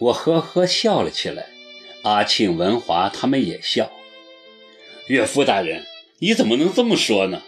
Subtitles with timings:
[0.00, 1.46] 我呵呵笑了起来，
[2.02, 3.90] 阿庆、文华他们也笑。
[5.06, 5.84] 岳父大人，
[6.18, 7.42] 你怎么能这么说呢？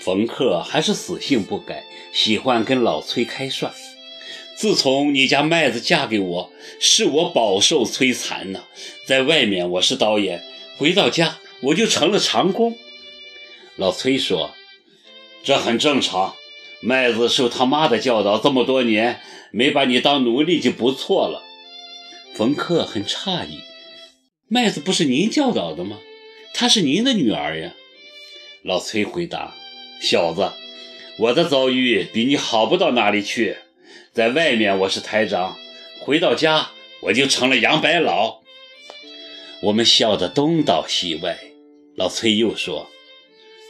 [0.00, 3.72] 冯克还是死性不改，喜欢跟老崔开涮。
[4.56, 8.64] 自从你家麦子嫁给我，是我饱受摧残呐。
[9.06, 10.42] 在外面我是导演，
[10.76, 12.76] 回到家我就成了长工。
[13.76, 14.54] 老崔说
[15.44, 16.34] ：“这很正常，
[16.80, 19.20] 麦子受他妈的教导这么多年，
[19.50, 21.44] 没把你当奴隶就不错了。”
[22.34, 23.60] 冯克很诧异
[24.48, 25.98] ：“麦子不是您教导的吗？
[26.54, 27.74] 她是您的女儿呀。”
[28.64, 29.54] 老崔回答
[30.00, 30.52] ：“小子，
[31.18, 33.56] 我的遭遇比你好不到哪里去。
[34.14, 35.58] 在外面我是台长，
[36.00, 36.70] 回到家
[37.02, 38.40] 我就成了杨白劳。”
[39.64, 41.38] 我们笑得东倒西歪。
[41.96, 42.90] 老崔又说：“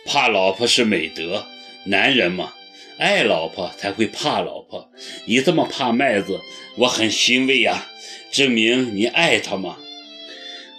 [0.07, 1.47] 怕老婆是美德，
[1.87, 2.55] 男人嘛，
[3.03, 4.89] 爱老婆才会怕老婆。
[5.25, 6.41] 你这么怕麦子，
[6.77, 7.89] 我很欣慰呀。”
[8.31, 9.77] 证明你爱他吗？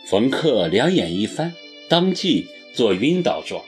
[0.07, 1.53] 冯克两眼一翻，
[1.87, 3.63] 当即做晕倒状。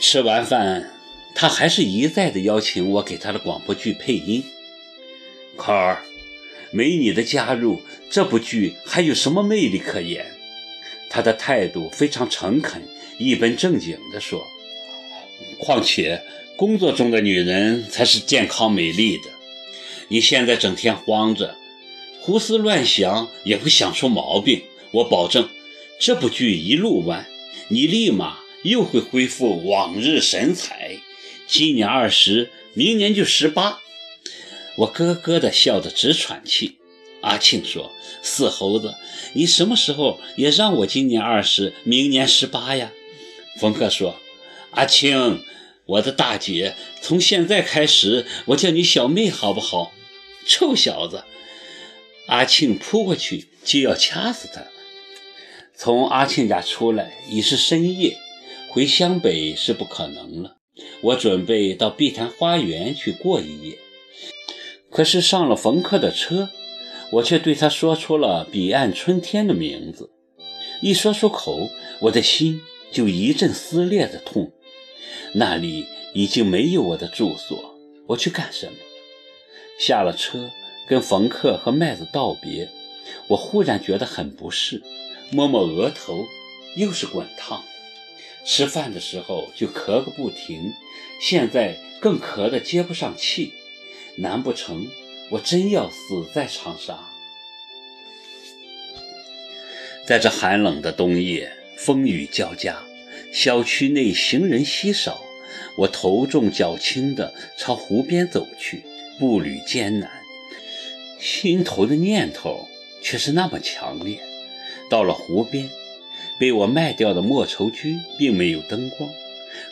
[0.00, 0.92] 吃完饭，
[1.34, 4.42] 他还是一再的邀请我给他的广播剧配音。
[5.56, 6.04] 考儿，
[6.70, 10.24] 没你的加入，这部剧还有什么魅力可言？
[11.10, 12.80] 他的态度非常诚恳，
[13.18, 14.46] 一本正经地说。
[15.58, 16.22] 况且，
[16.56, 19.24] 工作中的女人才是健康美丽的。
[20.08, 21.56] 你现在整天慌着。
[22.20, 25.48] 胡思乱想也会想出毛病，我保证，
[26.00, 27.26] 这部剧一录完，
[27.68, 30.98] 你立马又会恢复往日神采。
[31.46, 33.80] 今年二十，明年就十八。
[34.78, 36.78] 我咯咯的笑得直喘气。
[37.20, 38.94] 阿庆说：“死猴子，
[39.34, 42.90] 你什么时候也让我今年二十，明年十八呀？”
[43.60, 44.16] 冯克说
[44.72, 45.42] ：“阿庆，
[45.86, 49.92] 我的大姐，从现在开始，我叫你小妹好不好？”
[50.46, 51.24] 臭小子！
[52.26, 54.62] 阿庆扑过去就要掐死他。
[55.74, 58.16] 从阿庆家出来已是深夜，
[58.70, 60.56] 回湘北是不可能了。
[61.00, 63.78] 我准备到碧潭花园去过一夜，
[64.90, 66.50] 可是上了冯克的车，
[67.12, 70.10] 我却对他说出了彼岸春天的名字。
[70.82, 71.70] 一说出口，
[72.00, 72.60] 我的心
[72.90, 74.52] 就一阵撕裂的痛。
[75.32, 78.78] 那里已经没有我的住所，我去干什么？
[79.78, 80.50] 下了车。
[80.88, 82.68] 跟冯克和麦子道别，
[83.26, 84.80] 我忽然觉得很不适，
[85.32, 86.28] 摸摸额头，
[86.76, 87.64] 又是滚烫。
[88.44, 90.72] 吃饭的时候就咳个不停，
[91.20, 93.52] 现在更咳得接不上气。
[94.18, 94.86] 难不成
[95.30, 97.00] 我真要死在长沙？
[100.06, 102.80] 在这寒冷的冬夜，风雨交加，
[103.32, 105.22] 小区内行人稀少，
[105.78, 108.82] 我头重脚轻地朝湖边走去，
[109.18, 110.10] 步履艰难。
[111.18, 112.68] 心头的念头
[113.02, 114.20] 却是那么强烈。
[114.88, 115.68] 到了湖边，
[116.38, 119.10] 被我卖掉的莫愁居并没有灯光，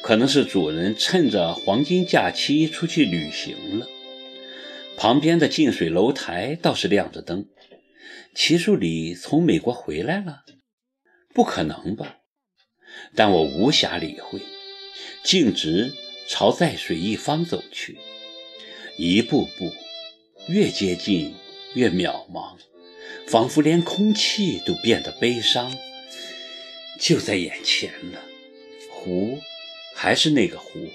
[0.02, 3.86] 可能是主人趁着黄金假期出去旅行了。
[4.96, 7.46] 旁边的近水楼台倒是亮着灯，
[8.34, 10.42] 齐树礼从美国回来了？
[11.32, 12.18] 不可能吧？
[13.14, 14.40] 但我无暇理会，
[15.22, 15.92] 径直
[16.28, 17.98] 朝在水一方走去，
[18.96, 19.72] 一步步。
[20.46, 21.34] 越接近
[21.72, 22.58] 越渺茫，
[23.26, 25.72] 仿佛连空气都变得悲伤。
[27.00, 28.20] 就在眼前了，
[28.90, 29.40] 湖
[29.94, 30.90] 还是那个湖，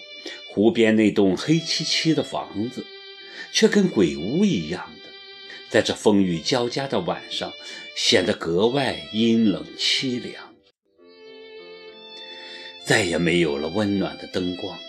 [0.50, 2.86] 湖边那栋黑漆漆的房子，
[3.52, 5.10] 却跟鬼屋一样的，
[5.68, 7.52] 在这风雨交加的晚上，
[7.96, 10.49] 显得格外阴冷凄凉。
[12.90, 14.80] 再也没有了温暖的灯光，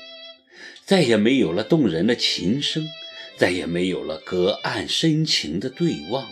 [0.86, 2.88] 再也没有了动人的琴声。
[3.36, 6.30] 再也没有了隔岸深情的对望。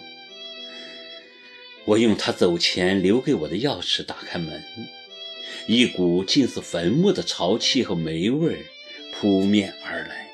[1.85, 4.63] 我用他走前留给我的钥匙打开门，
[5.67, 8.59] 一股近似坟墓的潮气和霉味儿
[9.13, 10.31] 扑面而来。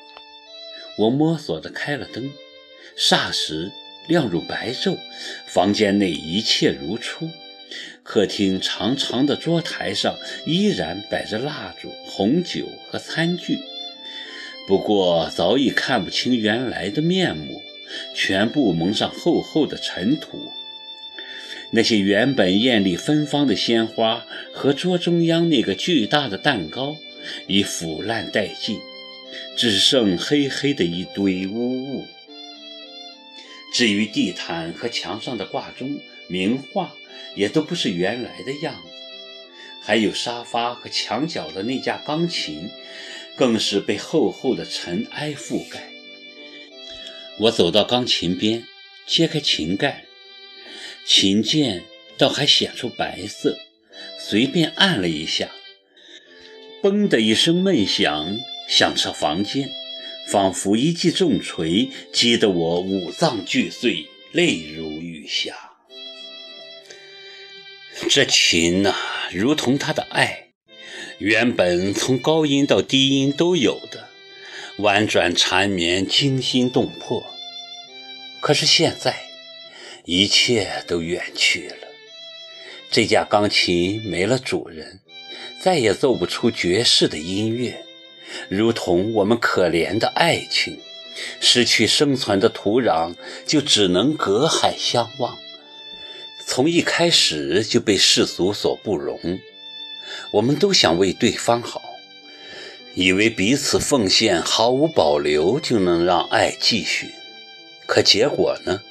[0.97, 2.31] 我摸索着开了灯，
[2.97, 3.69] 霎时
[4.07, 4.97] 亮如白昼。
[5.47, 7.29] 房间内一切如初，
[8.05, 10.15] 客厅长长的桌台上
[10.45, 13.57] 依然摆着蜡烛、红酒和餐具。
[14.67, 17.63] 不过早已看不清原来的面目，
[18.13, 20.51] 全部蒙上厚厚的尘土。
[21.71, 24.23] 那些原本艳丽芬芳的鲜花
[24.53, 26.97] 和桌中央那个巨大的蛋糕，
[27.47, 28.79] 已腐烂殆尽，
[29.57, 32.05] 只剩黑黑的一堆污物。
[33.73, 36.93] 至于地毯和墙上的挂钟、名画，
[37.35, 38.89] 也都不是原来的样子。
[39.81, 42.69] 还有沙发和墙角的那架钢琴。
[43.37, 45.91] 更是被厚厚的尘埃覆盖。
[47.37, 48.63] 我走到钢琴边，
[49.05, 50.05] 揭开琴盖，
[51.05, 51.83] 琴键
[52.17, 53.57] 倒还显出白色，
[54.17, 55.51] 随便按了一下，
[56.81, 58.37] 嘣的一声闷响，
[58.69, 59.69] 响彻房间，
[60.29, 65.64] 仿佛一记重锤，击得我五脏俱碎，泪如雨下。
[68.15, 68.95] 这琴呐，
[69.29, 70.51] 如同他的爱，
[71.17, 74.07] 原本从高音到低音都有的，
[74.77, 77.25] 婉转缠绵，惊心动魄。
[78.39, 79.23] 可是现在，
[80.05, 81.89] 一切都远去了。
[82.89, 85.01] 这架钢琴没了主人，
[85.59, 87.83] 再也奏不出绝世的音乐，
[88.47, 90.79] 如同我们可怜的爱情，
[91.41, 93.13] 失去生存的土壤，
[93.45, 95.37] 就只能隔海相望。
[96.47, 99.39] 从一开始就被世俗所不容，
[100.31, 101.81] 我们都想为对方好，
[102.93, 107.09] 以为彼此奉献毫无保留就能让爱继续。
[107.87, 108.81] 可结果呢？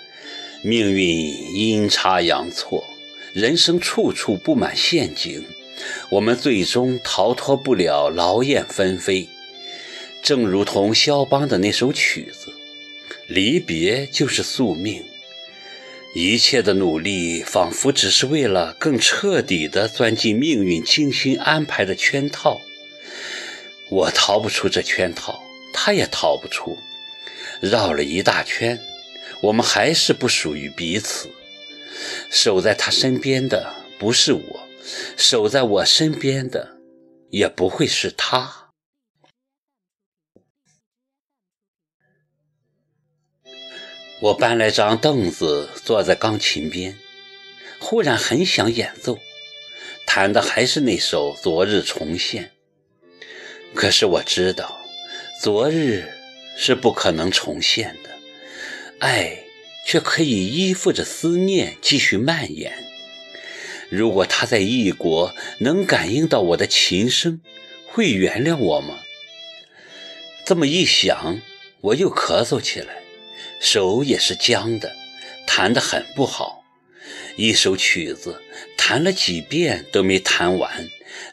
[0.62, 2.84] 命运阴差阳错，
[3.32, 5.44] 人生处处布满陷阱，
[6.10, 9.28] 我们最终逃脱不了劳燕分飞。
[10.22, 12.52] 正如同肖邦的那首曲子，
[13.28, 15.04] 离别就是宿命。
[16.16, 22.60] 一切的努力，仿佛只是为了更彻底地钻进命运精心安排的圈套。
[23.90, 26.78] 我逃不出这圈套，他也逃不出。
[27.60, 28.78] 绕了一大圈，
[29.40, 31.28] 我们还是不属于彼此。
[32.30, 34.68] 守在他身边的不是我，
[35.16, 36.76] 守在我身边的
[37.30, 38.63] 也不会是他。
[44.24, 46.96] 我搬来张凳子，坐在钢琴边，
[47.78, 49.18] 忽然很想演奏，
[50.06, 52.52] 弹的还是那首《昨日重现》。
[53.74, 54.80] 可是我知道，
[55.42, 56.10] 昨日
[56.56, 58.08] 是不可能重现的，
[58.98, 59.40] 爱
[59.84, 62.72] 却可以依附着思念继续蔓延。
[63.90, 67.42] 如果他在异国能感应到我的琴声，
[67.84, 69.00] 会原谅我吗？
[70.46, 71.42] 这么一想，
[71.82, 73.03] 我又咳嗽起来。
[73.60, 74.94] 手也是僵的，
[75.46, 76.64] 弹得很不好。
[77.36, 78.40] 一首曲子
[78.76, 80.88] 弹了几遍都没弹完，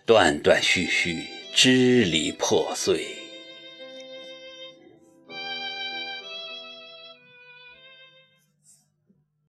[0.05, 3.20] 断断续续，支离破碎。